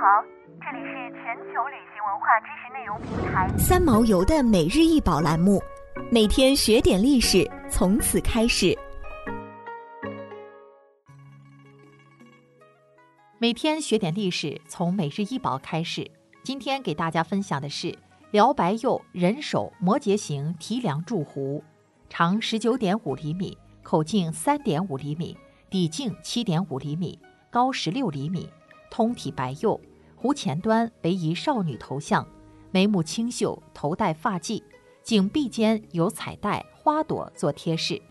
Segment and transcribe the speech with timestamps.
[0.00, 0.22] 好，
[0.60, 5.60] 这里是全球旅行文化知识内容平台三毛游的每日一宝栏目，
[6.08, 8.78] 每天学点历史，从此开始。
[13.38, 16.08] 每天学点历史，从每日一宝开始。
[16.44, 17.92] 今天给大家分享的是
[18.30, 21.64] 辽白釉人手摩羯形提梁柱壶，
[22.08, 25.36] 长十九点五厘米，口径三点五厘米，
[25.68, 27.18] 底径七点五厘米，
[27.50, 28.48] 高十六厘米。
[28.90, 29.78] 通体白釉，
[30.20, 32.26] 壶前端为一少女头像，
[32.72, 34.60] 眉目清秀，头戴发髻，
[35.04, 38.02] 颈壁间有彩带、花朵做贴饰，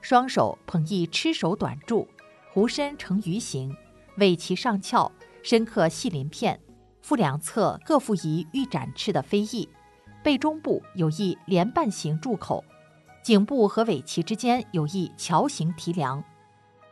[0.00, 2.06] 双手捧一螭手短柱，
[2.52, 3.76] 壶身呈鱼形，
[4.18, 5.10] 尾鳍上翘，
[5.42, 6.60] 深刻细鳞片，
[7.02, 9.68] 腹两侧各附一玉展翅的飞翼，
[10.22, 12.64] 背中部有一莲瓣形柱口，
[13.24, 16.22] 颈部和尾鳍之间有一桥形提梁。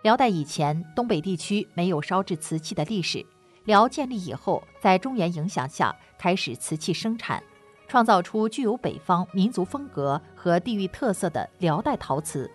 [0.03, 3.25] 辽代以前，东北地区没有烧制瓷器的历史。
[3.65, 7.43] 辽建立以后，在中原影响下，开始瓷器生产，
[7.89, 12.51] 创造出具有北方民族风格和地域特色的辽代陶瓷。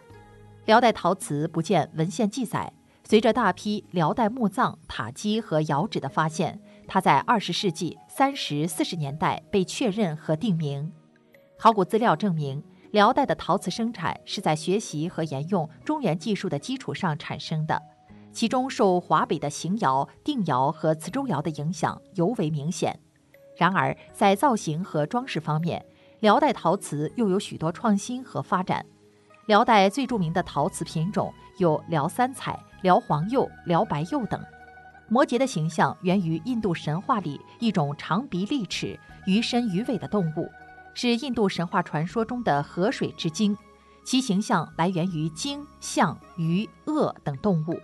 [0.66, 2.72] 辽代陶瓷不见文献记载，
[3.04, 10.92] 随着大批辽代墓葬、塔基和窑址的发现，它在二十世纪三十四十年代被确认和定名。
[11.58, 17.82] 考古资料证明，辽代的陶瓷生产是在学习和沿用中原技术的基础上产生的。
[18.32, 23.00] 其中受华北的邢窑、定窑和磁州窑的影响尤为明显。
[23.58, 25.86] 然而，在造型和装饰方面，
[26.22, 28.86] 辽代陶瓷又有许多创新和发展。
[29.48, 34.40] 辽代最著名的陶瓷品种有辽三彩、辽黄釉、辽白釉等。
[35.08, 40.48] 摩羯的形象源于印度神话里一种长鼻利齿、鱼身鱼尾的动物，
[40.94, 43.58] 是印度神话传说中的河水之精，
[44.06, 47.80] 其形象来源于鲸、象、鱼、鳄等动物。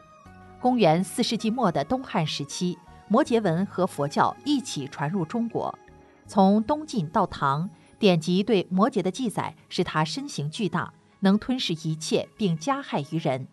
[0.66, 2.76] 公元四世纪末的东汉时期，
[3.08, 5.78] 摩羯文和佛教一起传入中国。
[6.26, 13.48] 从东晋到唐，典籍对摩羯的记载是他身形巨大，能吞噬一切并加害于人。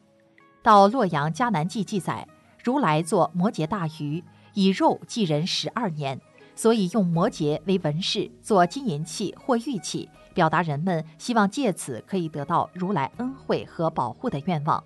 [0.62, 2.26] 到洛阳迦南记记载，
[2.64, 6.18] 如来作摩羯大鱼，以肉祭人十二年，
[6.56, 14.82] 所以用摩羯为纹饰，做金银器或玉器，表达人们希望借此可以得到如来恩惠和保护的愿望。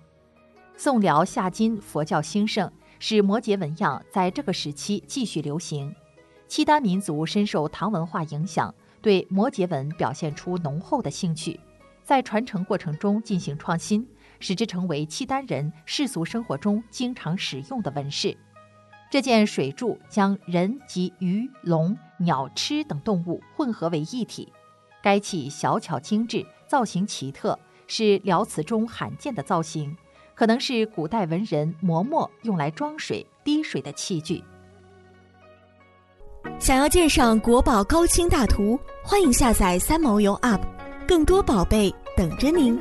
[0.79, 5.93] 宋辽夏金佛教兴盛，使摩羯纹样在这个时期继续流行。
[6.47, 11.59] 契丹民族深受唐文化影响，对摩羯纹表现出浓厚的兴趣，
[12.03, 14.07] 在传承过程中进行创新，
[14.39, 18.37] 使之成为契丹人世俗生活中经常使用的纹饰。
[19.09, 24.53] 这件水柱将人及鱼、龙、鸟、螭等动物混合为一体，
[25.01, 27.57] 该器小巧精致，造型奇特，
[27.87, 29.97] 是辽瓷中罕见的造型。
[30.37, 34.43] 可能是古代文人磨墨用来装水滴水的器具。
[36.59, 40.61] 想要鉴赏国宝高清大图，欢迎下载三毛游 App，
[41.07, 42.79] 更多宝贝等着您。